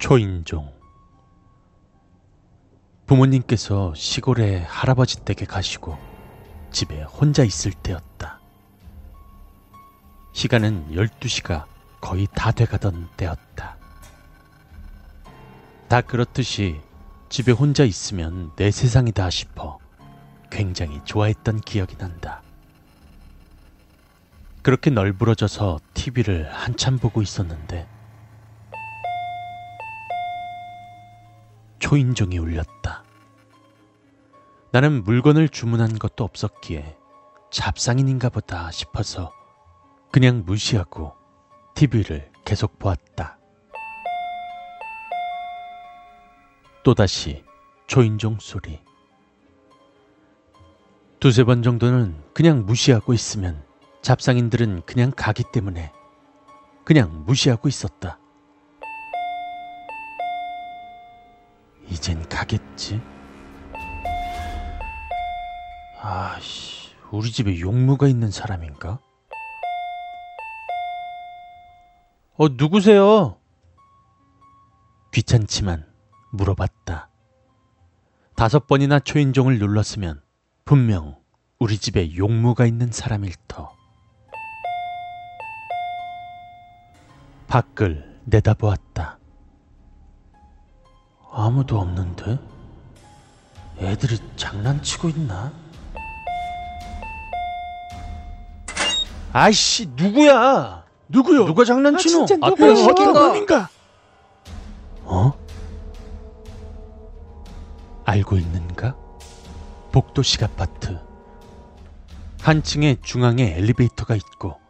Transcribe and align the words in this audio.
초인종 0.00 0.72
부모님께서 3.04 3.92
시골에 3.94 4.62
할아버지 4.62 5.22
댁에 5.26 5.44
가시고 5.46 5.98
집에 6.72 7.02
혼자 7.02 7.44
있을 7.44 7.72
때였다. 7.72 8.40
시간은 10.32 10.92
12시가 10.92 11.66
거의 12.00 12.26
다 12.34 12.50
돼가던 12.50 13.10
때였다. 13.18 13.76
다 15.88 16.00
그렇듯이 16.00 16.80
집에 17.28 17.52
혼자 17.52 17.84
있으면 17.84 18.52
내 18.56 18.70
세상이다 18.70 19.28
싶어 19.28 19.78
굉장히 20.50 21.02
좋아했던 21.04 21.60
기억이 21.60 21.98
난다. 21.98 22.40
그렇게 24.62 24.88
널브러져서 24.88 25.78
TV를 25.92 26.50
한참 26.50 26.98
보고 26.98 27.20
있었는데 27.20 27.99
초인종이 31.90 32.38
울렸다. 32.38 33.02
나는 34.70 35.02
물건을 35.02 35.48
주문한 35.48 35.98
것도 35.98 36.22
없었기에 36.22 36.96
잡상인인가 37.50 38.28
보다 38.28 38.70
싶어서 38.70 39.32
그냥 40.12 40.44
무시하고 40.46 41.14
TV를 41.74 42.30
계속 42.44 42.78
보았다. 42.78 43.40
또다시 46.84 47.42
초인종 47.88 48.38
소리. 48.38 48.78
두세 51.18 51.42
번 51.42 51.64
정도는 51.64 52.22
그냥 52.32 52.66
무시하고 52.66 53.14
있으면 53.14 53.64
잡상인들은 54.02 54.82
그냥 54.86 55.10
가기 55.10 55.42
때문에 55.52 55.92
그냥 56.84 57.24
무시하고 57.26 57.66
있었다. 57.66 58.19
이젠 62.00 62.26
가겠지? 62.30 62.98
아씨, 66.00 66.94
우리 67.10 67.30
집에 67.30 67.60
용무가 67.60 68.08
있는 68.08 68.30
사람인가? 68.30 69.00
어, 72.38 72.48
누구세요? 72.48 73.36
귀찮지만 75.12 75.86
물어봤다. 76.32 77.10
다섯 78.34 78.66
번이나 78.66 78.98
초인종을 79.00 79.58
눌렀으면 79.58 80.22
분명 80.64 81.20
우리 81.58 81.76
집에 81.76 82.16
용무가 82.16 82.64
있는 82.64 82.90
사람일 82.90 83.34
터. 83.46 83.76
밖을 87.46 88.20
내다보았다. 88.24 89.19
아무도 91.50 91.80
없는데? 91.80 92.38
애들이 93.78 94.18
장난치고 94.36 95.08
있나? 95.08 95.52
아이씨, 99.32 99.90
누구야? 99.96 100.84
누구요? 101.08 101.46
누가 101.46 101.64
장난치노? 101.64 102.22
아, 102.22 102.26
진짜 102.26 102.46
앞에 102.46 102.66
누구야? 102.68 102.84
어떤 102.86 103.12
놈? 103.12 103.14
놈인가? 103.14 103.68
어? 105.02 105.32
알고 108.04 108.36
있는가? 108.36 108.94
복도식 109.90 110.44
아파트. 110.44 111.00
한 112.42 112.62
층에 112.62 112.96
중앙에 113.02 113.56
엘리베이터가 113.56 114.14
있고 114.14 114.60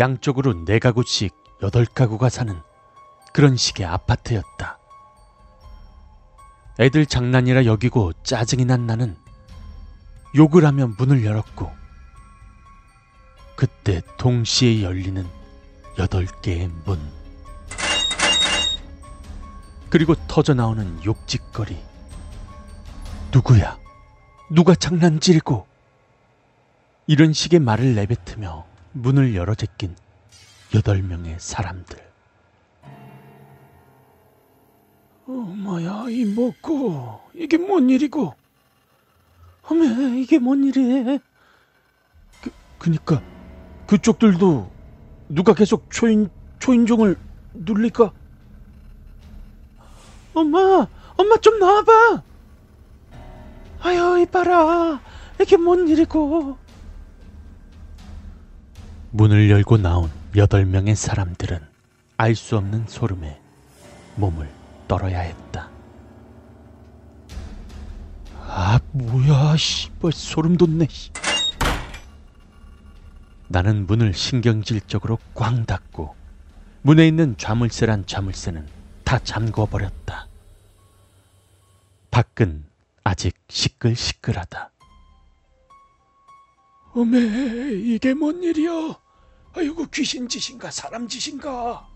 양쪽으로 0.00 0.64
네 0.64 0.80
가구씩 0.80 1.32
여덟 1.62 1.84
가구가 1.86 2.30
사는 2.30 2.60
그런 3.32 3.56
식의 3.56 3.86
아파트였다. 3.86 4.75
애들 6.78 7.06
장난이라 7.06 7.64
여기고 7.64 8.12
짜증이 8.22 8.66
난 8.66 8.86
나는 8.86 9.16
욕을 10.36 10.66
하며 10.66 10.88
문을 10.98 11.24
열었고 11.24 11.72
그때 13.56 14.02
동시에 14.18 14.82
열리는 14.82 15.26
여덟 15.98 16.26
개의 16.42 16.68
문. 16.84 17.00
그리고 19.88 20.14
터져 20.26 20.52
나오는 20.52 21.02
욕짓거리. 21.02 21.82
누구야? 23.32 23.78
누가 24.50 24.74
장난질고? 24.74 25.66
이런 27.06 27.32
식의 27.32 27.60
말을 27.60 27.94
내뱉으며 27.94 28.66
문을 28.92 29.34
열어 29.34 29.54
제낀 29.54 29.96
여덟 30.74 31.00
명의 31.00 31.36
사람들. 31.38 32.05
어머야, 35.28 36.06
이 36.08 36.24
먹고 36.24 37.20
이게 37.34 37.56
뭔 37.56 37.90
일이고? 37.90 38.34
어메, 39.64 40.20
이게 40.20 40.38
뭔 40.38 40.62
일이에? 40.64 41.18
그, 42.40 42.50
그니까 42.78 43.20
그쪽들도 43.88 44.70
누가 45.28 45.52
계속 45.54 45.90
초인 45.90 46.30
초인종을 46.60 47.16
눌릴까? 47.54 48.12
엄마, 50.34 50.86
엄마 51.16 51.36
좀 51.38 51.58
나와봐. 51.58 52.22
아유, 53.80 54.20
이봐라, 54.22 55.00
이게 55.40 55.56
뭔 55.56 55.88
일이고? 55.88 56.56
문을 59.10 59.50
열고 59.50 59.78
나온 59.78 60.10
여덟 60.36 60.64
명의 60.66 60.94
사람들은 60.94 61.58
알 62.18 62.34
수 62.34 62.56
없는 62.56 62.86
소름에 62.86 63.40
몸을 64.16 64.48
떨어야 64.88 65.20
했다. 65.20 65.70
아, 68.38 68.78
뭐야, 68.92 69.56
씨발, 69.56 70.12
소름 70.12 70.56
돋네, 70.56 70.86
씨. 70.88 71.10
나는 73.48 73.86
문을 73.86 74.12
신경질적으로 74.12 75.18
꽝 75.34 75.66
닫고 75.66 76.14
문에 76.82 77.06
있는 77.06 77.36
좌물쇠란 77.36 78.06
좌물쇠는 78.06 78.66
다 79.04 79.18
잠궈 79.20 79.66
버렸다. 79.66 80.28
밖은 82.10 82.64
아직 83.04 83.36
시끌시끌하다. 83.48 84.70
어메, 86.94 87.18
이게 87.74 88.14
뭔 88.14 88.42
일이야? 88.42 88.98
아이고 89.54 89.86
귀신 89.92 90.28
짓인가 90.28 90.70
사람 90.70 91.06
짓인가? 91.06 91.86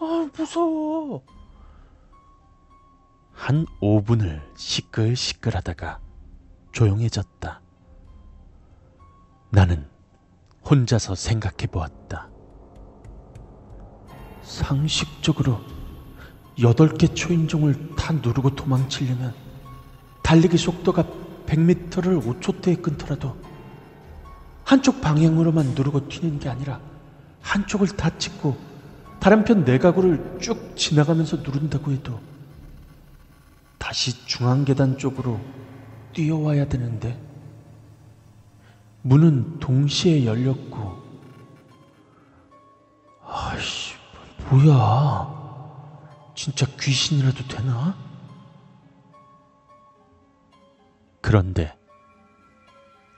아 0.00 0.30
무서워. 0.36 1.24
한 3.38 3.64
5분을 3.80 4.42
시끌시끌 4.56 5.54
하다가 5.54 6.00
조용해졌다. 6.72 7.60
나는 9.50 9.86
혼자서 10.68 11.14
생각해 11.14 11.68
보았다. 11.70 12.28
상식적으로 14.42 15.60
여덟 16.60 16.92
개 16.92 17.06
초인종을 17.06 17.94
다 17.94 18.12
누르고 18.12 18.56
도망치려면 18.56 19.32
달리기 20.24 20.58
속도가 20.58 21.04
100m를 21.46 22.20
5초대에 22.20 22.82
끊더라도 22.82 23.36
한쪽 24.64 25.00
방향으로만 25.00 25.74
누르고 25.74 26.08
튀는 26.08 26.40
게 26.40 26.48
아니라 26.48 26.80
한쪽을 27.40 27.86
다 27.96 28.10
찍고 28.18 28.58
다른 29.20 29.44
편네 29.44 29.78
가구를 29.78 30.38
쭉 30.40 30.76
지나가면서 30.76 31.36
누른다고 31.36 31.92
해도 31.92 32.20
다시 33.88 34.26
중앙 34.26 34.66
계단 34.66 34.98
쪽으로 34.98 35.40
뛰어와야 36.12 36.68
되는데 36.68 37.18
문은 39.00 39.60
동시에 39.60 40.26
열렸고 40.26 41.02
아이씨 43.24 43.94
뭐야 44.50 46.34
진짜 46.34 46.66
귀신이라도 46.78 47.48
되나? 47.48 47.96
그런데 51.22 51.74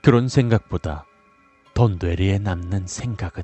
그런 0.01 0.29
생각보다 0.29 1.05
더 1.73 1.89
뇌리에 1.89 2.39
남는 2.39 2.87
생각은 2.87 3.43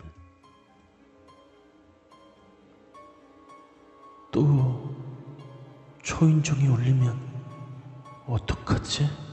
또 4.31 4.66
초인종이 6.07 6.65
울리면 6.67 7.19
어떡하지? 8.27 9.26